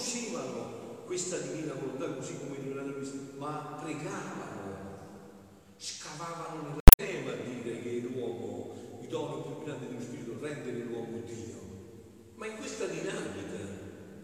conoscevano 0.00 1.02
questa 1.04 1.36
divina 1.38 1.74
volontà 1.74 2.14
così 2.14 2.38
come 2.38 2.74
l'hanno 2.74 2.98
vista, 2.98 3.18
ma 3.36 3.78
pregavano, 3.82 4.98
scavavano 5.76 6.62
nella 6.62 6.80
tema 6.96 7.32
a 7.32 7.36
dire 7.36 7.82
che 7.82 8.08
l'uomo, 8.08 8.98
il 9.02 9.08
dono 9.08 9.42
più 9.42 9.64
grande 9.64 9.88
dello 9.88 10.00
Spirito, 10.00 10.38
rendere 10.40 10.84
l'uomo 10.84 11.18
Dio. 11.26 11.58
Ma 12.36 12.46
in 12.46 12.56
questa 12.56 12.86
dinamica, 12.86 13.58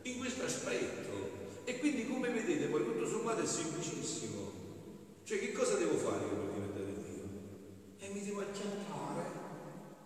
in 0.03 0.19
questo 0.19 0.45
aspetto, 0.45 1.65
e 1.65 1.79
quindi 1.79 2.07
come 2.07 2.31
vedete 2.31 2.67
poi 2.67 2.85
tutto 2.85 3.07
sommato 3.07 3.43
è 3.43 3.47
semplicissimo. 3.47 4.65
Cioè 5.25 5.39
che 5.39 5.53
cosa 5.53 5.77
devo 5.77 5.97
fare 5.97 6.25
io 6.25 6.37
per 6.37 6.55
diventare 6.55 6.95
Dio? 7.03 7.25
E 7.99 8.09
mi 8.15 8.25
devo 8.25 8.41
acchiappare 8.41 9.25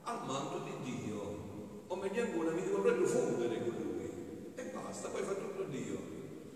al 0.03 0.27
manto 0.27 0.65
di 0.65 1.05
Dio. 1.05 1.85
O 1.87 1.97
meglio 1.97 2.23
ancora 2.23 2.51
mi 2.53 2.63
devo 2.63 2.81
proprio 2.81 3.07
fondere 3.07 3.59
con 3.59 3.75
Lui. 3.79 3.90
Basta, 4.91 5.07
poi 5.11 5.23
fa 5.23 5.35
tutto 5.35 5.63
Dio. 5.71 5.99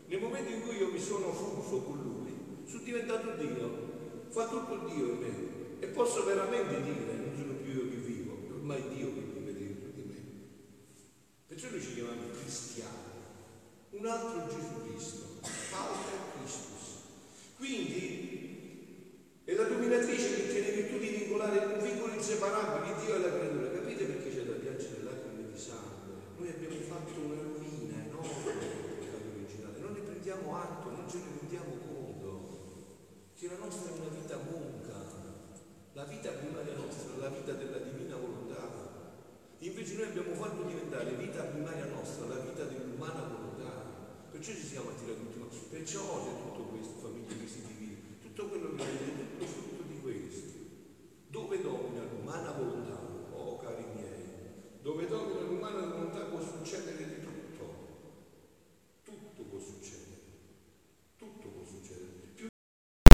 Nel 0.07 0.21
momento 0.21 0.51
in 0.51 0.63
cui 0.63 0.77
io 0.77 0.91
mi 0.91 0.99
sono 0.99 1.33
fuso 1.33 1.83
con 1.83 2.03
Lui, 2.03 2.67
sono 2.67 2.83
diventato 2.83 3.31
Dio. 3.37 4.27
Fa 4.31 4.49
tutto 4.49 4.89
Dio 4.89 5.13
in 5.13 5.19
me. 5.19 5.33
E 5.79 5.87
posso 5.87 6.25
veramente 6.25 6.83
dire, 6.83 7.15
non 7.15 7.33
sono 7.37 7.53
più 7.53 7.73
io 7.73 7.89
che 7.91 7.97
vivo, 7.97 8.37
ormai 8.57 8.83
Dio 8.89 9.15
che 9.15 9.21
vive 9.21 9.55
dentro 9.55 9.89
di 9.95 10.03
me. 10.03 10.21
Perciò 11.47 11.71
noi 11.71 11.81
ci 11.81 11.95
chiamiamo 11.95 12.23
cristiani 12.33 13.13
un 13.91 14.05
altro 14.05 14.49
Gesù 14.49 14.83
Cristo, 14.83 15.27
Pater 15.71 16.19
Christus. 16.35 17.03
Quindi 17.57 19.13
è 19.45 19.55
la 19.55 19.63
dominatrice 19.63 20.35
che 20.35 20.49
tiene 20.49 20.71
virtù 20.73 20.99
di 20.99 21.07
vincolare 21.07 21.67
un 21.67 21.81
vincolo 21.81 22.13
inseparabile 22.13 22.95
di 22.95 23.05
Dio 23.05 23.15
e 23.15 23.19
la 23.21 23.31
creatura. 23.31 23.71
Capite 23.71 24.05
perché 24.07 24.29
c'è 24.31 24.43
da 24.43 24.55
piangere 24.55 25.05
lacrime 25.05 25.53
di 25.53 25.59
sangue? 25.59 26.05
Noi 26.37 26.49
abbiamo 26.49 26.81
fatto 26.83 27.21
una 27.21 27.41
rovina 27.41 27.95
enorme 28.05 28.59
del 28.59 28.69
peccato 28.85 29.29
originale, 29.33 29.79
non 29.79 29.93
ne 29.93 30.01
prendiamo 30.45 30.57
atto, 30.57 30.91
non 30.91 31.09
ce 31.09 31.17
ne 31.17 31.39
rendiamo 31.41 31.73
conto, 31.89 33.31
che 33.35 33.49
la 33.49 33.57
nostra 33.57 33.91
è 33.91 33.99
una 33.99 34.13
vita 34.13 34.37
monca, 34.37 35.01
la 35.93 36.05
vita 36.05 36.31
primaria 36.33 36.77
nostra, 36.77 37.17
la 37.17 37.29
vita 37.29 37.53
della 37.53 37.79
divina 37.79 38.17
volontà. 38.17 38.83
Invece 39.59 39.95
noi 39.95 40.07
abbiamo 40.09 40.35
fatto 40.35 40.63
diventare 40.65 41.15
vita 41.15 41.43
primaria 41.45 41.87
nostra 41.87 42.27
la 42.27 42.41
vita 42.41 42.65
dell'umana 42.65 43.23
volontà. 43.25 43.93
Perciò 44.31 44.53
ci 44.53 44.67
siamo 44.67 44.91
attirati 44.91 45.33
tutti, 45.33 45.57
perciò 45.71 46.01
c'è 46.25 46.33
tutto 46.43 46.63
questo, 46.69 46.99
famiglie 47.01 47.39
che 47.39 47.49
si 47.49 47.63
divide, 47.65 48.19
tutto 48.21 48.49
quello 48.49 48.75
che 48.75 48.85
vedete, 48.85 49.39
tutto 49.39 49.47
frutto 49.47 49.83
di 49.89 50.01
questo. 50.01 50.59
Dove 51.29 51.63
domina 51.63 52.03
l'umana 52.03 52.51
volontà, 52.53 52.99
oh 53.33 53.59
cari 53.59 53.85
miei, 53.95 54.25
dove 54.83 55.07
domina 55.07 55.41
l'umana 55.41 55.87
volontà 55.87 56.25
può 56.27 56.41
succedere 56.43 56.97
di 56.97 57.21
tutto. 57.23 57.33
Tutto 59.05 59.43
può 59.43 59.59
succedere. 59.59 60.05
Tutto 61.17 61.49
può 61.49 61.65
succedere. 61.65 62.35
Più 62.35 62.47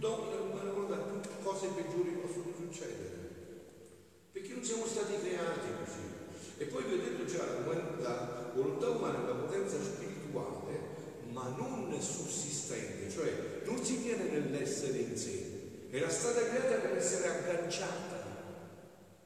domina 0.01 0.37
l'umana 0.37 0.73
volontà, 0.73 0.97
più 0.97 1.31
cose 1.43 1.69
peggiori 1.69 2.11
possono 2.11 2.53
succedere. 2.57 3.29
Perché 4.33 4.53
non 4.55 4.65
siamo 4.65 4.87
stati 4.87 5.19
creati 5.21 5.69
così. 5.85 6.19
E 6.59 6.65
poi 6.65 6.85
vi 6.85 6.95
ho 6.95 6.97
detto 6.97 7.25
già, 7.25 7.45
la 7.45 8.53
volontà 8.55 8.89
umana 8.89 9.23
è 9.23 9.27
la 9.27 9.35
potenza 9.35 9.83
spirituale 9.83 10.99
ma 11.33 11.55
non 11.57 11.95
sussistente, 12.01 13.09
cioè 13.11 13.63
non 13.65 13.83
si 13.85 14.03
tiene 14.03 14.25
nell'essere 14.25 14.99
in 14.99 15.17
sé, 15.17 15.80
era 15.91 16.09
stata 16.09 16.41
creata 16.49 16.77
per 16.77 16.97
essere 16.97 17.29
agganciata, 17.29 18.25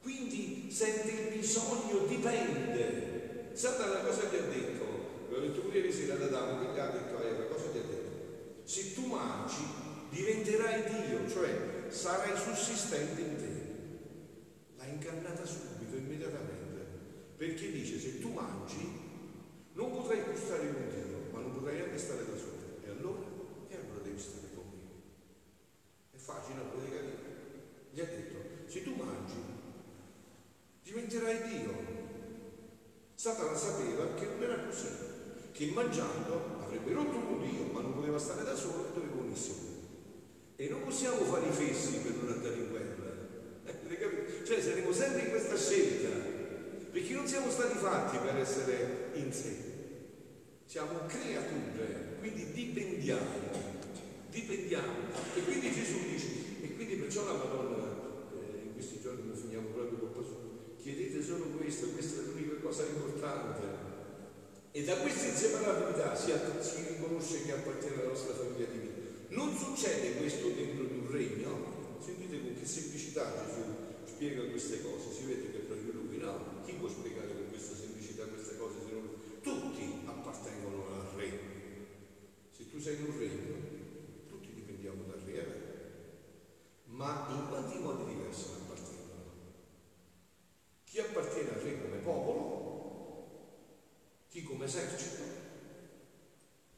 quindi 0.01 0.69
sente 0.71 1.11
il 1.11 1.37
bisogno, 1.37 2.05
dipende. 2.07 3.51
Satana 3.53 3.99
cosa 3.99 4.27
ti 4.27 4.35
ha 4.35 4.41
detto? 4.41 4.83
L'ho 5.29 5.39
detto 5.39 5.61
pure 5.61 5.77
ieri 5.77 5.93
sera 5.93 6.15
ad 6.15 6.23
Adamo, 6.23 6.59
che 6.59 6.73
gli 6.73 6.79
ha 6.79 6.87
detto 6.87 7.15
a 7.15 7.45
cosa 7.45 7.69
ti 7.69 7.77
ha 7.77 7.81
detto? 7.81 8.63
Se 8.63 8.93
tu 8.93 9.05
mangi 9.05 9.63
diventerai 10.09 10.83
Dio, 10.83 11.29
cioè 11.29 11.85
sarai 11.89 12.35
sussistente 12.37 13.21
in 13.21 13.35
te. 13.37 14.75
L'ha 14.77 14.85
ingannata 14.85 15.45
subito, 15.45 15.95
immediatamente, 15.95 16.85
perché 17.37 17.71
dice 17.71 17.99
se 17.99 18.19
tu 18.19 18.31
mangi 18.31 19.03
non 19.73 19.91
potrai 19.91 20.23
gustare 20.23 20.71
con 20.71 20.89
Dio 20.89 21.05
ma 21.31 21.39
non 21.41 21.53
potrai 21.53 21.75
neanche 21.75 21.97
stare 21.97 22.25
da 22.25 22.37
solo. 22.37 22.79
E 22.83 22.89
allora? 22.89 23.25
E 23.67 23.75
allora 23.75 23.99
devi 24.03 24.19
stare 24.19 24.47
con 24.53 24.63
me. 24.71 24.81
È 26.11 26.17
facile, 26.17 26.55
non 26.55 26.69
potete 26.71 26.95
capire. 26.95 27.33
Gli 27.91 27.99
ha 27.99 28.05
detto, 28.05 28.37
se 28.67 28.83
tu 28.83 28.95
mangi, 28.95 29.35
diventerai 30.83 31.49
Dio. 31.49 32.03
Satana 33.25 33.57
sapeva 33.57 34.13
che 34.13 34.27
non 34.27 34.43
era 34.43 34.59
così, 34.59 34.85
che 35.51 35.71
mangiando 35.73 36.59
avrebbe 36.61 36.93
rotto 36.93 37.17
con 37.17 37.41
Dio, 37.41 37.73
ma 37.73 37.81
non 37.81 37.95
poteva 37.95 38.19
stare 38.19 38.43
da 38.43 38.53
solo 38.53 38.85
e 38.85 38.93
doveva 38.93 39.15
unirsi 39.15 39.49
con 39.49 39.65
lui. 39.65 39.81
E 40.57 40.69
non 40.69 40.83
possiamo 40.83 41.25
fare 41.25 41.47
i 41.47 41.51
fessi 41.51 42.01
per 42.01 42.11
non 42.21 42.33
andare 42.33 42.53
in 42.53 42.69
guerra. 42.69 43.09
Eh, 43.65 44.45
cioè 44.45 44.61
saremo 44.61 44.93
sempre 44.93 45.21
in 45.23 45.29
questa 45.31 45.57
scelta, 45.57 46.09
perché 46.91 47.13
non 47.15 47.25
siamo 47.25 47.49
stati 47.49 47.75
fatti 47.79 48.17
per 48.19 48.37
essere 48.37 49.09
in 49.15 49.33
sé 49.33 49.73
siamo 50.67 51.05
creature, 51.07 52.17
quindi 52.19 52.51
dipendiamo, 52.51 53.25
dipendiamo. 54.29 54.93
E 55.33 55.43
quindi 55.43 55.71
Gesù 55.73 55.97
dice, 56.11 56.27
e 56.61 56.75
quindi 56.75 56.95
perciò 56.97 57.25
la 57.25 57.33
Madonna, 57.33 57.85
eh, 58.33 58.65
in 58.65 58.73
questi 58.73 58.99
giorni 59.01 59.25
non 59.25 59.35
finiamo 59.35 59.69
proprio 59.69 59.97
con 59.97 60.13
questo, 60.13 60.45
chiedete 60.79 61.23
solo 61.23 61.45
questo, 61.57 61.87
questa 61.87 62.21
è 62.21 62.25
l'unica 62.25 62.61
cosa 62.61 62.83
importante. 63.35 63.93
E 64.71 64.83
da 64.83 64.97
questa 64.97 65.27
inseparabilità 65.27 66.15
si, 66.15 66.33
si 66.59 66.87
riconosce 66.89 67.43
che 67.43 67.53
appartiene 67.53 68.01
alla 68.01 68.09
nostra 68.09 68.33
famiglia 68.33 68.65
divina. 68.65 68.93
Non 69.29 69.55
succede 69.55 70.17
questo 70.17 70.49
dentro 70.49 70.83
di 70.83 70.97
un 70.97 71.11
regno, 71.11 71.97
sentite 72.03 72.41
con 72.41 72.59
che 72.59 72.65
semplicità 72.65 73.33
Gesù 73.45 73.63
spiega 74.05 74.49
queste 74.49 74.81
cose, 74.81 75.11
si 75.11 75.25
vede 75.25 75.51
che 75.51 75.57
proprio 75.59 75.93
lui, 75.93 76.17
no? 76.17 76.63
Chi 76.65 76.73
può 76.73 76.87
spiegare 76.87 77.33
con 77.33 77.49
questa 77.49 77.75
semplicità 77.75 78.25
queste 78.25 78.57
cose 78.57 78.79
se 78.85 78.91
non 78.93 79.01
lui? 79.03 79.41
Tutti 79.41 80.01
appartengono 80.05 80.85
al 80.93 81.15
re. 81.15 81.39
Se 82.51 82.69
tu 82.69 82.79
sei 82.79 82.97
un 83.01 83.17
regno, 83.17 83.55
tutti 84.27 84.53
dipendiamo 84.53 85.03
dal 85.03 85.19
re, 85.25 85.39
eh? 85.39 85.73
ma 86.87 87.27
in 87.29 87.47
quanti 87.49 87.77
modi 87.79 88.13
diversi 88.13 88.43
appartengono? 88.55 89.23
Chi 90.83 90.99
appartiene 90.99 91.49
al 91.49 91.61
re 91.61 91.81
come 91.81 91.97
popolo, 91.97 92.55
chi 94.29 94.43
come 94.43 94.65
esercito, 94.65 95.23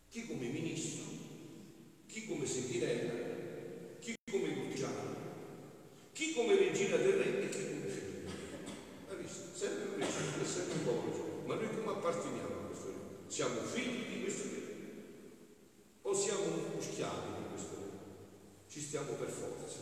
chi 0.09 0.27
come 0.27 0.47
ministro, 0.47 1.05
chi 2.05 2.27
come 2.27 2.45
sentinella, 2.45 3.13
chi 3.99 4.15
come 4.31 4.53
cortigiano, 4.55 5.15
chi 6.11 6.33
come 6.33 6.55
regina 6.55 6.97
del 6.97 7.13
re 7.13 7.41
e 7.41 7.49
chi 7.49 7.67
come 7.67 7.87
figlio. 7.87 8.29
Hai 9.09 9.17
visto? 9.17 9.55
Sempre 9.55 9.85
un 9.85 9.95
regno, 9.97 10.45
sempre 10.45 10.73
un 10.73 10.83
popolo. 10.83 11.41
Ma 11.45 11.55
noi 12.17 12.21
come 12.21 12.41
apparteniamo? 12.41 12.55
Siamo 13.27 13.61
figli 13.61 14.07
di 14.07 14.21
questo 14.21 14.47
Dio 14.47 14.63
o 16.03 16.13
siamo 16.13 16.43
schiavi 16.79 17.27
di 17.37 17.49
questo 17.49 17.75
Dio? 17.75 17.99
Ci 18.67 18.79
stiamo 18.81 19.11
per 19.13 19.29
forza. 19.29 19.79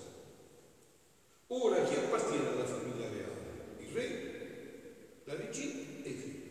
Ora 1.47 1.83
chi 1.83 1.95
appartiene 1.95 2.47
alla 2.47 2.65
famiglia 2.65 3.07
reale? 3.07 3.77
Il 3.79 3.93
re, 3.93 5.21
la 5.25 5.35
regina 5.35 5.79
e 6.03 6.09
i 6.09 6.13
figli. 6.13 6.43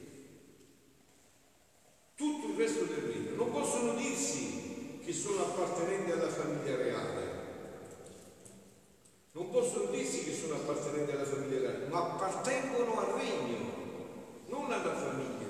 Tutto 2.15 2.53
il 2.53 2.56
resto 2.56 2.84
del 2.84 3.03
regno 3.03 3.34
non 3.34 3.51
possono 3.51 3.95
dirsi 3.95 5.01
che 5.05 5.12
sono 5.12 5.43
appartenenti 5.43 6.12
alla 6.12 6.31
famiglia 6.31 6.77
reale. 6.77 7.43
Non 9.33 9.51
possono 9.51 9.91
dirsi 9.91 10.22
che 10.22 10.33
sono 10.33 10.55
appartenenti 10.55 11.11
alla 11.11 11.25
famiglia 11.25 11.61
reale, 11.61 11.87
ma 11.89 12.12
appartengono 12.12 13.01
al 13.01 13.21
regno, 13.21 13.72
non 14.47 14.71
alla 14.71 14.95
famiglia 14.95 15.45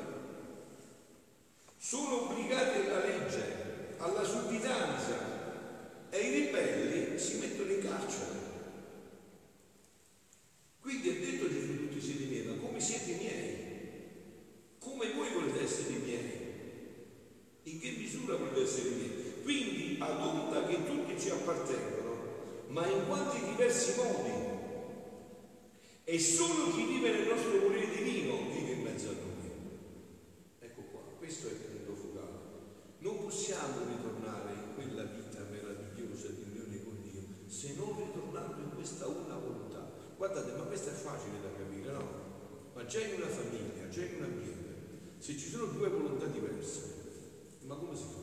sono 1.87 2.23
obbligati 2.23 2.79
alla 2.79 3.05
legge, 3.05 3.95
alla 3.99 4.25
sudditanza 4.25 6.09
e 6.09 6.19
i 6.19 6.47
ribelli 6.47 7.19
si 7.19 7.37
mettono 7.37 7.71
in 7.71 7.83
carcere. 7.83 8.33
Quindi 10.81 11.09
ha 11.11 11.13
detto 11.13 11.49
Gesù 11.51 11.77
tutti 11.77 12.01
siete 12.01 12.25
miei, 12.25 12.47
ma 12.47 12.55
come 12.57 12.81
siete 12.81 13.17
miei? 13.17 13.57
Come 14.79 15.13
voi 15.13 15.31
volete 15.35 15.63
essere 15.63 15.99
miei? 15.99 16.35
In 18.25 18.31
misura 18.31 18.37
volete 18.39 18.63
essere 18.63 18.89
miei? 18.89 19.43
Quindi 19.43 19.97
ad 20.01 20.19
onta 20.19 20.65
che 20.65 20.83
tutti 20.87 21.21
ci 21.21 21.29
appartengono, 21.29 22.17
ma 22.69 22.87
in 22.87 23.07
quanti 23.07 23.45
diversi 23.45 24.01
modi. 24.01 24.33
E 26.05 26.19
solo 26.19 26.73
chi 26.73 26.85
vive 26.85 27.11
nel 27.11 27.29
nostro 27.29 27.59
volere 27.59 27.87
divino 27.95 28.49
vive 28.51 28.73
in 28.73 28.81
mezzo 28.81 29.09
a 29.09 29.13
noi. 29.13 29.51
Ecco 30.59 30.81
qua, 30.91 31.01
questo 31.19 31.49
è 31.49 31.73
non 33.05 33.19
possiamo 33.19 33.85
ritornare 33.85 34.53
in 34.55 34.75
quella 34.77 35.03
vita 35.03 35.45
meravigliosa 35.51 36.29
di 36.29 36.45
unione 36.49 36.83
con 36.83 37.03
Dio 37.03 37.21
se 37.47 37.75
non 37.77 37.95
ritornando 37.95 38.63
in 38.63 38.71
questa 38.75 39.07
una 39.07 39.37
volontà. 39.37 39.87
Guardate, 40.17 40.53
ma 40.57 40.65
questo 40.65 40.89
è 40.89 40.93
facile 40.93 41.43
da 41.43 41.53
capire, 41.55 41.93
no? 41.93 42.09
Ma 42.73 42.87
già 42.87 43.01
in 43.01 43.17
una 43.17 43.29
famiglia, 43.29 43.91
già 43.91 44.03
in 44.07 44.15
un 44.17 44.23
ambiente, 44.25 44.75
se 45.19 45.37
ci 45.37 45.51
sono 45.51 45.67
due 45.67 45.91
volontà 45.91 46.25
diverse, 46.25 47.04
Ma 47.65 47.77
come 47.77 47.97
si 47.97 48.05
fa? 48.05 48.21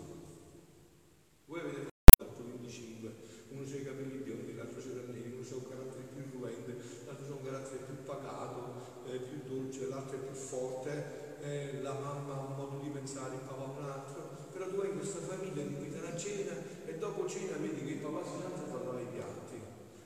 Voi 1.46 1.60
avete 1.60 1.90
fatto 2.16 2.44
25, 2.46 3.12
uno 3.50 3.64
c'ha 3.66 3.76
i 3.76 3.84
capelli 3.84 4.18
biondi, 4.22 4.56
l'altro 4.56 4.80
c'era 4.80 5.02
neri, 5.08 5.34
uno 5.34 5.42
c'ha 5.42 5.56
un 5.56 5.68
carattere 5.68 6.04
più 6.14 6.40
ruente, 6.40 6.78
l'altro 7.08 7.26
c'ha 7.26 7.34
un 7.34 7.44
carattere 7.44 7.78
più 7.86 8.04
pagato, 8.06 9.02
eh, 9.08 9.18
più 9.18 9.42
dolce, 9.50 9.88
l'altro 9.88 10.18
è 10.18 10.22
più 10.22 10.36
forte, 10.36 11.40
eh, 11.42 11.82
la 11.82 11.94
mamma 11.94 12.34
ha 12.36 12.46
un 12.46 12.56
modo 12.56 12.78
di 12.84 12.90
pensare, 12.90 13.34
il 13.34 13.42
papà 13.42 13.64
un 13.64 13.84
altro, 13.84 14.30
però 14.54 14.70
tu 14.70 14.80
hai 14.80 14.90
in 14.92 14.98
questa 14.98 15.20
famiglia 15.22 15.64
di 15.64 15.74
invitano 15.74 16.06
a 16.06 16.16
cena 16.16 16.54
e 16.86 16.98
dopo 17.00 17.28
cena 17.28 17.58
vedi 17.58 17.84
che 17.84 17.94
il 17.94 18.00
papà 18.00 18.24
si 18.24 18.46
alza 18.46 18.64
a 18.64 18.78
lavare 18.78 19.02
i 19.02 19.08
piatti, 19.12 19.60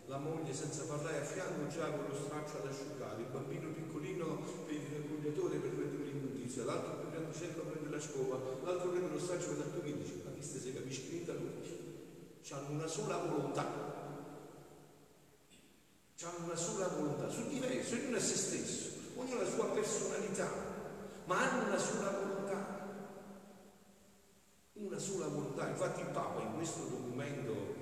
la 0.06 0.18
moglie 0.18 0.44
senza 0.56 0.86
parlare 0.86 1.19
a 1.19 1.25
fianco 1.25 1.68
già 1.68 1.92
con 1.92 2.07
lo 2.07 2.16
straccio 2.16 2.63
ad 2.63 2.72
asciugare, 2.72 3.22
il 3.22 3.28
bambino 3.28 3.68
piccolino 3.74 4.40
per 4.66 4.74
il 4.74 5.04
rugliatore 5.06 5.57
per 5.57 5.72
prendere 5.72 6.04
l'immondizia, 6.06 6.63
l'altro 6.63 6.96
per 6.96 7.12
grandicello 7.12 7.63
prende 7.63 7.90
la 7.90 8.00
scopa, 8.00 8.40
l'altro 8.63 8.90
prende 8.90 9.12
lo 9.12 9.19
straccio 9.19 9.48
per 9.50 9.57
la 9.57 9.66
tua 9.66 9.84
dice, 9.84 10.22
ma 10.24 10.31
chi 10.31 10.42
se 10.42 10.74
capisci 10.74 11.10
che 11.10 11.25
da 11.25 11.34
lui? 11.34 11.84
Hanno 12.52 12.69
una 12.69 12.88
sola 12.88 13.18
volontà, 13.18 13.66
hanno 16.24 16.46
una 16.46 16.56
sola 16.56 16.88
volontà, 16.88 17.30
sono 17.30 17.48
diversi, 17.50 17.96
ognuno 17.96 18.16
è 18.16 18.19
se 18.22 18.36
stesso, 18.36 18.90
ognuno 19.16 19.40
ha 19.40 19.44
la 19.44 19.50
sua 19.50 19.66
personalità, 19.72 20.50
ma 21.25 21.38
hanno 21.38 21.68
una 21.68 21.78
sola 21.78 22.12
volontà. 22.12 22.34
Una 24.74 25.00
sola 25.00 25.28
volontà. 25.28 25.68
Infatti 25.69 26.01
il 26.01 26.08
Papa 26.08 26.42
in 26.42 26.54
questo 26.54 26.84
documento 26.84 27.74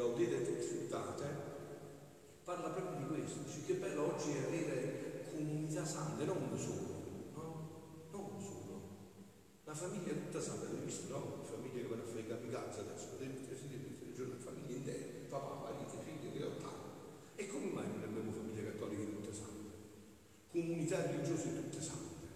Gaudete 0.00 0.36
et 0.36 0.48
Exultate 0.48 1.49
parla 2.50 2.70
proprio 2.70 2.98
di 2.98 3.06
questo, 3.06 3.38
dice 3.46 3.64
che 3.64 3.74
bello 3.74 4.12
oggi 4.12 4.32
avere 4.32 5.30
comunità 5.30 5.84
sante, 5.84 6.24
non 6.24 6.58
solo, 6.58 7.30
no? 7.32 8.08
Non 8.10 8.42
solo. 8.42 8.80
La 9.62 9.74
famiglia 9.74 10.14
tutta 10.14 10.40
santa, 10.40 10.66
avete 10.66 10.84
visto, 10.84 11.16
no? 11.16 11.42
Le 11.42 11.46
famiglie 11.46 11.82
che 11.82 11.86
vanno 11.86 12.02
a 12.02 12.06
fare 12.06 12.20
i 12.20 12.26
kamikaze 12.26 12.80
adesso, 12.80 13.06
vedete, 13.20 14.12
giorno 14.12 14.34
famiglie 14.38 14.78
intere, 14.78 15.26
papà, 15.28 15.62
marito, 15.62 16.02
figli, 16.02 16.32
che 16.36 16.44
ottavo. 16.44 16.88
E 17.36 17.46
come 17.46 17.66
mai 17.66 17.86
non 17.86 18.02
abbiamo 18.02 18.32
famiglie 18.32 18.64
cattoliche 18.64 19.14
tutte 19.14 19.32
sante? 19.32 19.70
Comunità 20.50 21.06
religiose 21.06 21.54
tutte 21.54 21.80
sante. 21.80 22.26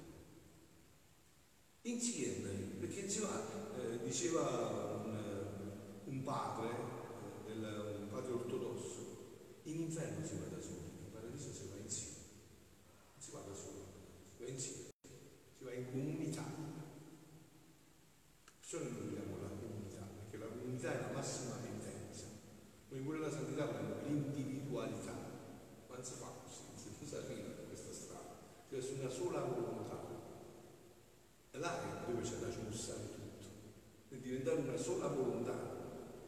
Insieme, 1.82 2.50
perché 2.78 3.00
insieme 3.00 3.28
eh, 3.76 4.04
diceva 4.04 5.02
un, 5.04 5.72
un 6.04 6.22
padre, 6.22 6.68
eh, 6.68 7.50
del, 7.50 7.98
un 8.00 8.08
padre 8.08 8.32
ortodosso, 8.32 9.03
in 9.64 9.80
inferno 9.80 10.24
si 10.26 10.36
va 10.36 10.46
da 10.46 10.60
solo, 10.60 10.92
in 11.00 11.10
paradiso 11.10 11.52
si 11.52 11.68
va 11.72 11.76
insieme, 11.80 12.16
non 13.14 13.20
si 13.20 13.30
va 13.32 13.40
da 13.40 13.54
solo, 13.54 13.84
si 14.36 14.44
va 14.44 14.50
insieme, 14.50 14.88
si 15.56 15.64
va 15.64 15.72
in 15.72 15.90
comunità. 15.90 16.44
Perciò 18.60 18.78
noi 18.78 18.92
vogliamo 18.92 19.40
la 19.40 19.48
comunità, 19.48 20.02
perché 20.02 20.36
la 20.36 20.52
comunità 20.52 20.92
è 20.92 21.00
la 21.00 21.12
massima 21.12 21.56
tendenza. 21.56 22.26
Noi 22.88 23.00
pure 23.00 23.18
la 23.18 23.30
santità 23.30 23.64
vogliamo 23.64 24.02
l'individualità, 24.04 25.12
ma 25.88 25.94
non 25.94 26.04
si 26.04 26.12
fa 26.12 26.26
così, 26.44 26.60
non 26.68 27.08
si 27.08 27.14
arriva 27.14 27.48
da 27.54 27.62
questa 27.62 27.92
strada, 27.92 28.36
cioè 28.68 28.82
su 28.82 28.94
una 29.00 29.10
sola 29.10 29.40
volontà. 29.40 30.02
E 31.52 31.58
là 31.58 31.80
è 31.80 32.10
dove 32.10 32.20
c'è 32.20 32.36
da 32.36 32.50
smussare 32.50 33.08
tutto, 33.14 33.46
per 34.08 34.18
diventare 34.18 34.58
una 34.58 34.76
sola 34.76 35.06
volontà. 35.06 35.52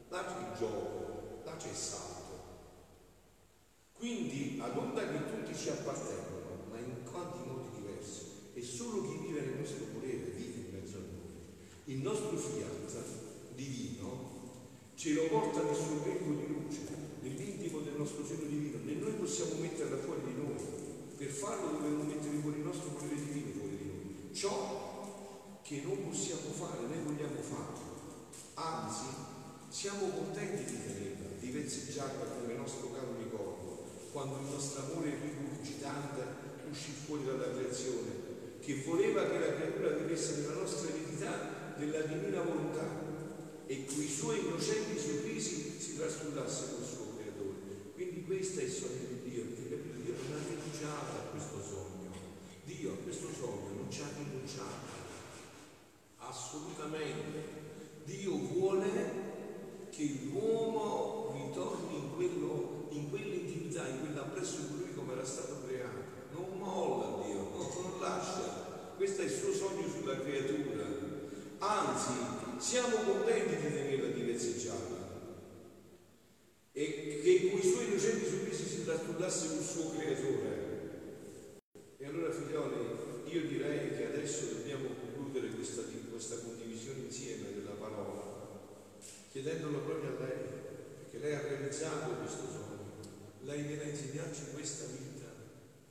Là 0.08 0.24
c'è 0.24 0.48
il 0.48 0.56
gioco, 0.56 1.42
là 1.44 1.56
c'è 1.56 1.68
il 1.68 1.74
salto. 1.74 2.25
Quindi 4.06 4.56
ad 4.62 4.76
onda 4.76 5.02
che 5.02 5.18
tutti 5.26 5.58
ci 5.58 5.68
appartengono, 5.68 6.70
ma 6.70 6.78
in 6.78 7.02
quanti 7.10 7.38
modi 7.42 7.74
diversi, 7.74 8.54
e 8.54 8.62
solo 8.62 9.02
chi 9.02 9.26
vive 9.26 9.40
nel 9.40 9.58
nostro 9.58 9.82
volere 9.92 10.30
vive 10.30 10.62
in 10.62 10.70
mezzo 10.70 10.96
a 10.98 11.00
noi. 11.00 11.34
Il 11.86 12.02
nostro 12.06 12.36
fiat 12.36 13.02
divino 13.56 14.94
ce 14.94 15.12
lo 15.12 15.26
porta 15.26 15.60
nel 15.60 15.74
suo 15.74 16.02
tempo 16.04 16.38
di 16.38 16.46
luce, 16.46 16.86
nell'intimo 17.20 17.80
del 17.80 17.94
nostro 17.96 18.24
seno 18.24 18.44
divino, 18.46 18.78
né 18.84 18.92
noi 18.92 19.10
possiamo 19.14 19.58
metterla 19.58 19.98
fuori 19.98 20.20
di 20.22 20.34
noi. 20.40 20.54
Per 21.16 21.28
farlo 21.28 21.72
dobbiamo 21.72 22.04
mettere 22.04 22.38
fuori 22.38 22.58
il 22.58 22.64
nostro 22.64 22.90
volere 22.96 23.16
divino 23.16 23.58
fuori 23.58 23.76
di 23.76 23.86
noi. 23.90 24.30
Ciò 24.32 25.58
che 25.62 25.82
non 25.82 26.06
possiamo 26.06 26.54
fare, 26.54 26.86
noi 26.86 27.02
vogliamo 27.02 27.42
farlo. 27.42 28.30
Anzi, 28.54 29.06
siamo 29.68 30.10
contenti 30.10 30.62
di 30.62 30.78
tenerla, 30.86 31.28
di 31.40 31.50
vezzeggiarla 31.50 32.24
come 32.38 32.54
nostro 32.54 32.92
caro 32.92 33.14
ricordo, 33.16 33.25
quando 34.16 34.38
il 34.38 34.48
nostro 34.48 34.80
amore 34.80 35.12
rigurgitante 35.20 36.24
uscì 36.70 36.92
fuori 37.04 37.26
dalla 37.26 37.50
creazione, 37.50 38.56
che 38.64 38.82
voleva 38.86 39.28
che 39.28 39.38
la 39.38 39.54
creatura 39.56 39.90
vivesse 39.90 40.36
nella 40.36 40.54
nostra 40.54 40.88
eredità 40.88 41.74
della 41.76 42.00
divina 42.00 42.40
volontà 42.40 42.88
e 43.66 43.84
quei 43.84 44.08
suoi 44.08 44.38
innocenti 44.38 44.98
sorrisi 44.98 45.78
si 45.78 45.98
trascurasse 45.98 46.76
col 46.76 46.86
suo 46.86 47.12
creatore. 47.18 47.92
Quindi 47.92 48.24
questo 48.24 48.60
è 48.60 48.62
il 48.62 48.70
sogno 48.70 49.04
di 49.06 49.28
Dio, 49.28 49.44
perché? 49.52 49.82
Dio 50.02 50.14
non 50.14 50.32
ha 50.32 50.48
rinunciato 50.48 51.12
a 51.12 51.28
questo 51.32 51.60
sogno. 51.60 52.10
Dio 52.64 52.92
a 52.92 52.96
questo 52.96 53.28
sogno 53.38 53.68
non 53.76 53.90
ci 53.90 54.00
ha 54.00 54.08
rinunciato 54.16 54.96
assolutamente. 56.16 57.64
Dio 58.06 58.34
vuole 58.34 59.26
che 59.90 60.20
l'uomo 60.30 61.32
ritorni 61.32 61.96
in, 61.96 62.14
quello, 62.14 62.88
in 62.90 63.08
quell'intimità, 63.08 63.88
in 63.88 64.00
quell'appresso 64.00 64.56
in 64.60 64.78
lui 64.78 64.94
come 64.94 65.12
era 65.12 65.24
stato 65.24 65.62
creato. 65.66 66.04
Non 66.32 66.58
molla 66.58 67.24
Dio, 67.24 67.48
non 67.54 68.00
lascia. 68.00 68.92
Questo 68.96 69.22
è 69.22 69.24
il 69.24 69.30
suo 69.30 69.52
sogno 69.52 69.88
sulla 69.88 70.20
creatura. 70.20 70.84
Anzi, 71.96 72.12
siamo 72.58 72.94
contenti 72.96 73.56
di 73.56 73.72
tenerla 73.72 74.08
di 74.08 74.20
vezzeggiarla 74.20 74.98
e 76.72 77.20
che 77.22 77.48
con 77.48 77.58
i 77.58 77.62
suoi 77.62 77.86
innocenti 77.86 78.28
sorrisi 78.28 78.68
si 78.68 78.84
trascurasse 78.84 79.54
il 79.54 79.64
suo 79.64 79.92
creatore. 79.96 81.54
E 81.96 82.06
allora 82.06 82.30
figlioli, 82.30 83.32
io 83.32 83.46
direi 83.46 83.96
che 83.96 84.08
adesso 84.08 84.56
dobbiamo 84.56 84.88
concludere 84.88 85.48
questa, 85.54 85.84
questa 86.10 86.36
condivisione 86.36 87.04
insieme 87.04 87.54
della 87.54 87.76
parola, 87.80 88.60
chiedendolo 89.32 89.78
proprio 89.78 90.18
a 90.18 90.20
lei, 90.20 90.44
perché 91.00 91.18
lei 91.18 91.34
ha 91.34 91.40
realizzato 91.40 92.10
questo 92.16 92.44
sogno, 92.44 92.92
lei 93.44 93.62
viene 93.62 93.84
a 93.84 93.88
insegnarci 93.88 94.52
questa 94.52 94.84
vita, 94.92 95.32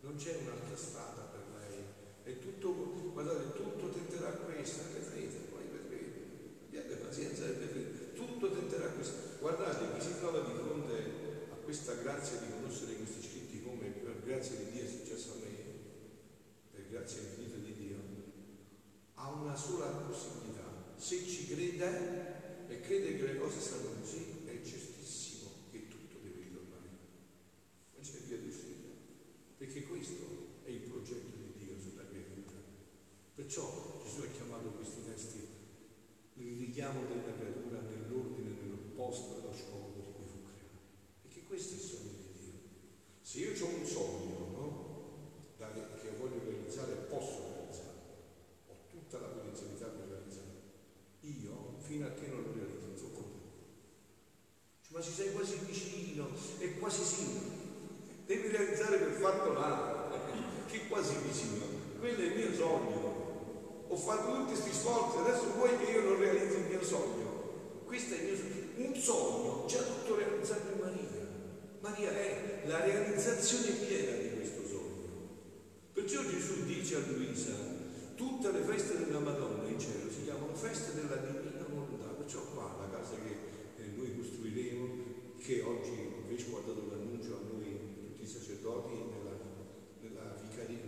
non 0.02 0.18
c'è 0.18 0.38
un'altra 0.40 0.78
strada 0.78 1.32
per 1.34 1.42
lei, 1.58 1.82
è 2.22 2.38
tutto, 2.38 3.10
guardate, 3.12 3.54
tutto 3.56 3.90
tenterà 3.90 4.30
questa, 4.30 4.84
vedrete, 4.94 5.14
abbiate 5.16 5.45
pazienza 7.16 7.46
e 7.46 7.54
vedrete, 7.54 8.12
tutto 8.14 8.52
tenterà 8.52 8.90
questa. 8.90 9.38
Guardate, 9.40 9.98
chi 9.98 10.06
si 10.06 10.20
trova 10.20 10.42
di 10.42 10.52
fronte 10.52 11.48
a 11.50 11.56
questa 11.64 11.94
grazia 11.94 12.40
di 12.40 12.52
conoscere 12.52 12.96
questi 12.96 13.22
scritti 13.26 13.64
come 13.64 13.88
per 13.88 14.22
grazia 14.26 14.58
di 14.58 14.72
Dio 14.72 14.84
è 14.84 14.88
successo 14.88 15.32
a 15.32 15.36
me, 15.40 15.56
per 16.74 16.90
grazia 16.90 17.22
infinita 17.22 17.56
di 17.56 17.74
Dio, 17.74 17.96
ha 19.14 19.32
una 19.32 19.56
sola 19.56 19.86
possibilità. 19.86 20.92
Se 20.98 21.26
ci 21.26 21.48
crede 21.48 22.68
e 22.68 22.82
crede 22.82 23.16
che 23.16 23.24
le 23.24 23.38
cose 23.40 23.62
stanno 23.62 23.96
così, 24.02 24.44
è 24.44 24.62
certissimo 24.62 25.52
che 25.72 25.88
tutto 25.88 26.18
deve 26.22 26.42
ritornare. 26.42 26.90
Non 27.96 28.04
c'è 28.04 28.20
via 28.28 28.40
di 28.40 28.50
uscita. 28.50 28.92
Perché 29.56 29.84
questo 29.84 30.24
è 30.66 30.70
il 30.70 30.82
progetto 30.82 31.32
di 31.38 31.64
Dio 31.64 31.80
sulla 31.80 32.06
creatura. 32.10 32.60
Perciò 33.36 34.02
Gesù 34.04 34.20
ha 34.20 34.28
chiamato 34.36 34.68
questi 34.72 35.00
testi 35.06 35.56
il 36.38 36.58
richiamo 36.60 37.06
della 37.08 37.34
creatura 37.34 37.80
nell'ordine, 37.80 38.50
nel 38.50 38.92
posto 38.94 39.40
dello 39.40 39.54
scopo 39.54 39.94
di 39.96 40.02
cui 40.14 40.26
fu 40.28 40.44
creato. 40.44 40.84
Perché 41.22 41.44
questo 41.48 41.74
è 41.74 41.78
il 41.78 41.82
sogno 41.82 42.12
di 42.12 42.32
Dio. 42.38 42.54
Se 43.22 43.40
io 43.40 43.66
ho 43.66 43.70
un 43.70 43.86
sogno, 43.86 44.38
no? 44.52 44.84
che 45.58 46.12
voglio 46.20 46.44
realizzare, 46.44 46.92
posso 47.10 47.56
realizzare, 47.56 47.98
ho 48.68 48.76
tutta 48.90 49.20
la 49.20 49.28
potenzialità 49.28 49.88
per 49.88 50.08
realizzare. 50.08 50.62
Io, 51.22 51.76
fino 51.80 52.06
a 52.06 52.12
che 52.12 52.28
non 52.28 52.44
lo 52.44 52.52
realizzo, 52.54 52.88
non 52.88 52.98
so 52.98 53.10
come. 53.12 53.34
Ma 54.90 55.02
ci 55.02 55.12
sei 55.12 55.32
quasi 55.32 55.58
vicino, 55.66 56.28
è 56.60 56.78
quasi 56.78 57.04
sì. 57.04 57.26
Devi 58.26 58.50
realizzare 58.50 59.00
quel 59.00 59.14
fatto 59.14 59.54
là, 59.54 60.12
che 60.68 60.88
quasi 60.88 61.16
vicino. 61.24 61.66
Quello 61.98 62.20
è 62.20 62.26
il 62.26 62.36
mio 62.36 62.54
sogno. 62.54 63.16
Ho 63.96 63.98
fatto 63.98 64.34
tutti 64.34 64.52
questi 64.52 64.74
sforzi, 64.74 65.20
adesso 65.20 65.54
vuoi 65.56 65.78
che 65.78 65.92
io 65.92 66.02
non 66.02 66.20
realizzi 66.20 66.58
il 66.58 66.66
mio 66.66 66.84
sogno. 66.84 67.84
Questo 67.86 68.05
è 68.05 68.05
il 68.05 68.05
mio 68.05 68.05
sogno. 68.05 68.05
Un 68.78 68.96
sogno 68.96 69.66
già 69.68 69.82
tutto 69.82 70.16
realizzato 70.16 70.72
in 70.74 70.80
Maria. 70.80 71.28
Maria 71.80 72.12
è 72.12 72.64
la 72.66 72.84
realizzazione 72.84 73.72
piena 73.86 74.18
di 74.18 74.36
questo 74.36 74.66
sogno. 74.68 75.08
Perciò 75.94 76.24
Gesù 76.24 76.66
dice 76.66 76.96
a 76.96 77.00
Luisa, 77.08 77.54
tutte 78.16 78.52
le 78.52 78.62
feste 78.62 78.98
della 78.98 79.20
Madonna 79.20 79.68
in 79.68 79.80
cielo 79.80 80.10
si 80.10 80.24
chiamano 80.24 80.56
feste 80.56 80.94
della 80.94 81.16
divina 81.18 81.66
volontà. 81.70 82.08
Perciò 82.18 82.42
qua 82.54 82.76
la 82.80 82.98
casa 82.98 83.16
che 83.16 83.84
eh, 83.84 83.92
noi 83.96 84.16
costruiremo, 84.18 84.88
che 85.38 85.62
oggi 85.62 85.92
il 85.92 86.24
Vescovo 86.28 86.58
ha 86.58 86.96
l'annuncio 86.96 87.36
a 87.36 87.54
noi, 87.54 87.80
tutti 88.02 88.24
i 88.24 88.28
sacerdoti, 88.28 88.94
nella, 89.12 89.38
nella 90.02 90.36
vicaria, 90.42 90.80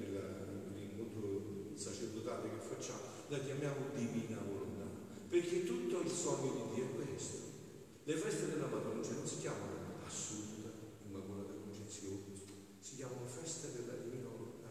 nell'incontro 0.74 1.75
sacerdotale 1.75 2.50
che 2.50 2.65
facciamo, 2.67 3.01
la 3.27 3.39
chiamiamo 3.39 3.91
divina 3.93 4.41
volontà. 4.48 4.86
Perché 5.29 5.65
tutto 5.65 6.01
il 6.01 6.10
sogno 6.10 6.72
di 6.72 6.75
Dio 6.75 6.86
è 6.86 6.97
questo. 7.17 7.50
Le 8.03 8.13
feste 8.13 8.47
della 8.53 8.67
Madonna 8.67 9.03
cioè, 9.03 9.15
non 9.15 9.25
si 9.25 9.39
chiamano 9.39 9.97
assurda, 10.05 10.69
immacolata 11.09 11.51
concezione, 11.65 12.38
si 12.79 12.95
chiamano 12.95 13.25
feste 13.25 13.74
della 13.74 13.97
divina 13.97 14.29
volontà. 14.29 14.69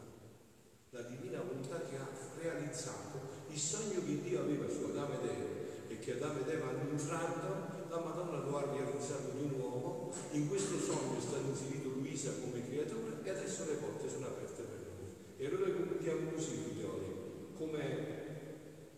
La 0.91 1.03
divina 1.03 1.43
volontà 1.43 1.83
che 1.83 1.97
ha 1.97 2.09
realizzato 2.39 3.19
il 3.51 3.59
sogno 3.59 4.01
che 4.05 4.23
Dio 4.23 4.41
aveva 4.41 4.71
su 4.71 4.85
Adamo 4.85 5.21
ed 5.21 5.29
Eva 5.29 5.49
e 5.89 5.99
che 5.99 6.13
Adamo 6.13 6.41
ed 6.41 6.49
Eva 6.49 6.69
hanno 6.69 6.91
infranto, 6.91 7.91
la 7.91 7.99
Madonna 7.99 8.39
lo 8.39 8.57
ha 8.57 8.73
realizzato 8.73 9.33
di 9.37 9.49
nuovo. 9.49 10.15
In 10.31 10.49
questo 10.49 10.79
sogno 10.79 11.19
è 11.19 11.21
stato 11.21 11.49
inserito 11.49 11.89
Luisa 11.89 12.31
come 12.41 12.65
creatura 12.65 13.21
e 13.23 13.29
adesso 13.29 13.65
le 13.67 13.75
porte 13.75 14.09
sono 14.09 14.27
aperte 14.27 14.63
per 14.63 14.87
noi. 14.87 15.13
E 15.37 15.47
allora 15.47 15.71
concludiamo 15.75 16.31
così, 16.31 16.55
figlioli, 16.55 17.55
come 17.59 18.15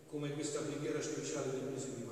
come 0.09 0.33
questa 0.33 0.61
preghiera 0.61 0.99
speciale 0.99 1.51
del 1.51 1.69
mese 1.71 1.93
di. 1.95 2.08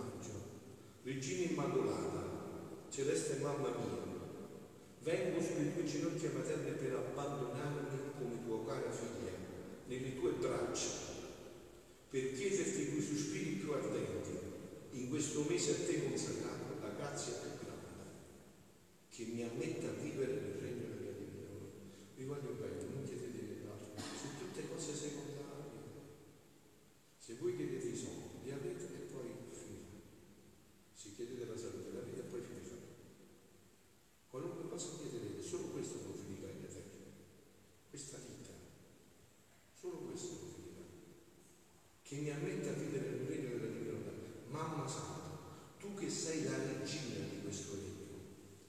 Regina 1.07 1.51
Immacolata, 1.51 2.83
celeste 2.89 3.37
mamma 3.37 3.69
mia, 3.69 3.95
vengo 5.03 5.41
sulle 5.41 5.73
tue 5.73 5.85
ginocchia 5.85 6.33
materne 6.33 6.71
per 6.71 6.95
abbandonarmi 6.95 8.11
come 8.19 8.43
tua 8.43 8.65
cara 8.65 8.91
figlia 8.91 9.31
nelle 9.87 10.19
tue 10.19 10.31
braccia, 10.31 10.89
per 12.09 12.33
chiederti 12.33 12.91
coi 12.91 13.01
sospiri 13.01 13.51
più 13.51 13.71
ardenti, 13.71 14.37
in 14.99 15.07
questo 15.07 15.45
mese 15.47 15.71
a 15.71 15.85
te 15.85 16.09
consacrato, 16.09 16.75
la 16.81 16.89
grazia 16.89 17.35
più 17.35 17.51
grande, 17.63 18.03
che 19.07 19.23
mi 19.31 19.43
ammetta 19.43 19.87
a 19.87 19.93
vivere 19.93 20.33
nel 20.33 20.59
regno 20.59 20.87
della 20.93 21.11
divina. 21.11 21.47
Vi 22.17 22.23
voglio 22.25 22.51
bene, 22.59 22.83
non 22.83 23.05
chiedete 23.05 23.63
altro, 23.65 23.95
su 23.95 24.27
tutte 24.39 24.67
cose 24.67 24.93
secondarie. 24.93 25.71
Se 27.17 27.35
voi 27.39 27.55
chiedete 27.55 27.87
i 27.87 27.95
soldi, 27.95 28.43
li 28.43 28.51
avete 28.51 28.83
e 28.83 29.07
poi 29.09 29.29
finite. 29.51 29.85
Se 30.93 31.13
chiedete 31.13 31.45
la 31.45 31.55
salute, 31.57 31.91
la 31.93 31.99
avete 31.99 32.19
e 32.19 32.23
poi 32.23 32.41
finite. 32.41 32.75
Qualunque 34.29 34.67
cosa 34.67 34.97
chiederete, 34.97 35.43
solo 35.43 35.67
questo 35.67 35.99
non 36.03 36.13
finirà 36.15 36.51
in 36.51 36.63
eterno. 36.63 37.05
Questa 37.89 38.17
vita, 38.17 38.51
solo 39.73 39.97
questo 39.97 40.33
non 40.33 40.49
finirà. 40.55 40.85
Mi 42.17 42.31
ammette 42.31 42.69
a 42.69 42.73
vivere 42.73 43.09
nel 43.11 43.27
regno 43.27 43.49
della 43.57 43.71
divinità. 43.71 44.11
Mamma 44.49 44.87
Santa, 44.87 45.75
tu 45.79 45.93
che 45.93 46.09
sei 46.09 46.45
la 46.45 46.57
regina 46.57 47.23
di 47.29 47.41
questo 47.43 47.75
regno, 47.75 48.17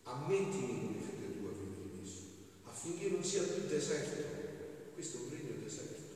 ammettimi 0.02 0.80
come 0.84 1.00
figlia 1.00 1.32
tua 1.32 1.48
a 1.48 1.52
vivere 1.54 1.94
in 1.94 2.04
esso, 2.04 2.22
affinché 2.64 3.08
non 3.08 3.24
sia 3.24 3.44
più 3.44 3.66
deserto. 3.66 4.92
Questo 4.92 5.16
è 5.16 5.20
un 5.22 5.30
regno 5.30 5.62
deserto. 5.62 6.12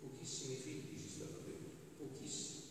Pochissimi 0.00 0.56
figli 0.56 0.98
ci 0.98 1.08
stanno 1.08 1.38
dentro, 1.44 1.70
pochissimi. 1.98 2.64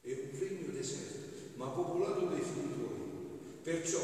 È 0.00 0.10
un 0.10 0.38
regno 0.40 0.72
deserto, 0.72 1.54
ma 1.54 1.68
popolato 1.68 2.26
dai 2.26 2.42
figli 2.42 2.74
tuoi. 2.74 3.62
Perciò, 3.62 4.02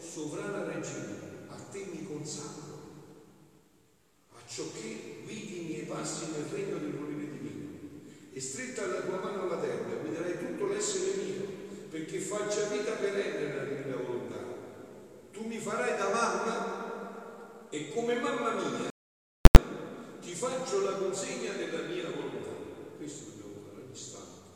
sovrana 0.00 0.64
regina, 0.64 1.46
a 1.46 1.54
te 1.54 1.84
mi 1.92 2.04
consacro, 2.04 2.74
acciò 4.32 4.64
che 4.72 5.20
guidi 5.22 5.60
i 5.60 5.64
miei 5.66 5.86
passi 5.86 6.32
nel 6.32 6.46
regno 6.46 6.78
del. 6.78 7.05
E 8.36 8.40
stretta 8.42 8.84
alla 8.84 9.00
tua 9.00 9.18
mano 9.18 9.46
materna, 9.46 9.94
guiderai 9.94 10.36
tutto 10.36 10.66
l'essere 10.66 11.22
mio, 11.24 11.46
perché 11.88 12.18
faccia 12.18 12.68
vita 12.68 12.92
perenne 12.92 13.48
nella 13.48 13.64
divina 13.64 13.96
volontà. 13.96 14.36
Tu 15.32 15.46
mi 15.46 15.56
farai 15.56 15.96
da 15.96 16.10
mamma 16.10 17.68
e 17.70 17.88
come 17.94 18.20
mamma 18.20 18.52
mia 18.52 18.90
ti 20.20 20.34
faccio 20.34 20.82
la 20.82 20.98
consegna 20.98 21.54
della 21.54 21.88
mia 21.88 22.10
volontà. 22.10 22.52
Questo 22.98 23.30
dobbiamo 23.30 23.68
fare 23.70 23.84
ogni 23.84 23.96
istante. 23.96 24.50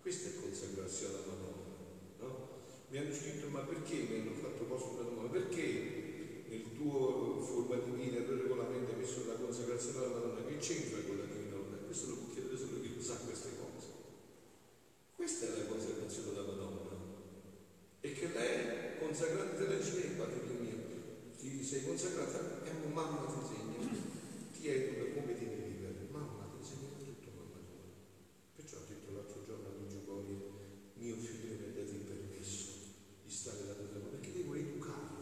Questa 0.00 0.28
è 0.28 0.40
consacrazione 0.40 1.14
alla 1.14 1.34
Madonna. 1.34 1.74
No? 2.20 2.48
Mi 2.90 2.98
hanno 2.98 3.12
scritto, 3.12 3.48
ma 3.48 3.62
perché 3.62 3.96
mi 3.96 4.20
hanno 4.20 4.34
fatto 4.40 4.62
posto 4.62 4.90
una 4.90 5.10
domanda? 5.10 5.32
Perché 5.32 6.44
nel 6.46 6.66
tuo 6.76 7.40
forma 7.40 7.82
divina, 7.82 8.18
nel 8.18 8.26
tuo 8.26 8.36
regolamento 8.36 8.92
hai 8.92 8.98
messo 8.98 9.26
la 9.26 9.34
consacrazione 9.34 9.98
alla 9.98 10.14
Madonna? 10.22 10.46
Che 10.46 10.56
c'entra 10.58 11.00
con 11.04 11.18
la 11.18 11.24
divina 11.24 11.56
volontà? 11.56 11.84
Questo 11.84 12.10
lo 12.10 12.14
può 12.14 12.32
chiedere 12.32 12.56
solo 12.56 12.83
sa 13.04 13.16
queste 13.16 13.50
cose. 13.60 13.86
Questa 15.14 15.44
è 15.44 15.58
la 15.58 15.66
consacrazione 15.66 16.38
alla 16.38 16.56
Madonna. 16.56 16.96
E 18.00 18.12
che 18.12 18.28
lei, 18.32 18.98
consacrata 18.98 19.56
te 19.56 19.66
la 19.68 19.76
dice, 19.76 20.16
padre 20.16 20.40
mio, 20.58 20.78
ti 21.36 21.62
sei 21.62 21.84
consacrata, 21.84 22.64
e 22.64 22.72
mamma 22.88 23.28
ti 23.28 23.36
insegna, 23.44 23.92
ti 24.56 24.68
educa 24.68 25.20
come 25.20 25.36
devi 25.36 25.68
vivere. 25.68 26.08
Mamma 26.10 26.48
ti 26.48 26.56
insegna 26.64 26.96
tutto, 26.96 27.28
mamma 27.36 27.60
tua. 27.60 27.84
Perciò 28.56 28.78
ho 28.78 28.88
detto 28.88 29.12
l'altro 29.12 29.44
giorno 29.44 29.68
a 29.68 29.72
Luigi 29.76 30.00
Gori, 30.06 30.40
mio 30.96 31.16
figlio 31.16 31.60
mi 31.60 31.64
ha 31.68 31.72
dato 31.76 31.92
il 31.92 32.08
permesso 32.08 32.72
di 33.22 33.30
stare 33.30 33.66
da 33.66 33.74
te, 33.74 33.84
perché 33.84 34.32
devo 34.32 34.54
educarvi. 34.54 35.12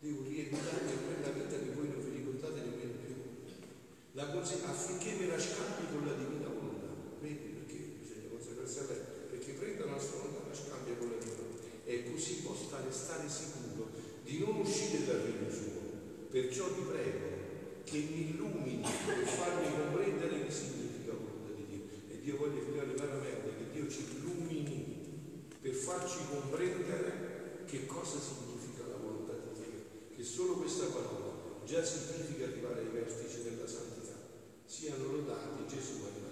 Devo 0.00 0.22
rieducarvi 0.28 0.92
a 0.92 1.00
quella 1.00 1.32
vita 1.32 1.56
che 1.56 1.72
voi 1.72 1.88
non 1.88 2.04
vi 2.04 2.16
ricordate 2.16 2.60
nemmeno 2.60 2.92
più. 3.00 3.14
La 4.12 4.28
conse- 4.28 4.60
affinché 4.64 5.14
me 5.18 5.26
la 5.26 5.40
scambi 5.40 5.93
state 13.24 13.28
sicuro 13.28 13.88
di 14.22 14.38
non 14.38 14.56
uscire 14.60 15.04
dal 15.04 15.20
regno 15.20 15.50
suo. 15.50 15.82
Perciò 16.30 16.66
ti 16.72 16.80
prego 16.80 17.82
che 17.84 17.98
mi 17.98 18.30
illumini 18.30 18.82
per 18.82 19.26
farmi 19.26 19.70
comprendere 19.70 20.44
che 20.44 20.50
significa 20.50 21.12
volontà 21.12 21.52
di 21.54 21.66
Dio. 21.66 21.82
E 22.10 22.20
Dio 22.20 22.36
voglio 22.36 22.60
spiegare 22.60 22.92
veramente 22.92 23.56
che 23.56 23.70
Dio 23.72 23.88
ci 23.88 24.04
illumini 24.16 25.46
per 25.60 25.72
farci 25.72 26.18
comprendere 26.30 27.64
che 27.66 27.86
cosa 27.86 28.18
significa 28.18 28.86
la 28.88 28.96
volontà 28.96 29.32
di 29.32 29.60
Dio. 29.60 30.16
Che 30.16 30.22
solo 30.22 30.54
questa 30.54 30.86
parola 30.86 31.62
già 31.64 31.84
significa 31.84 32.44
arrivare 32.44 32.80
ai 32.80 32.92
vertici 32.92 33.42
della 33.42 33.66
santità. 33.66 34.12
Siano 34.66 35.12
lodati 35.12 35.66
Gesù 35.68 36.02
e 36.04 36.23